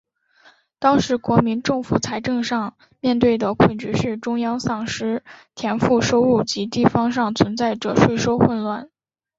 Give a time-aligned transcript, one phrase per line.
[0.79, 8.89] 当时国民政府财政上面对的困局是中央丧失田赋收入及地方上存在着税收混乱。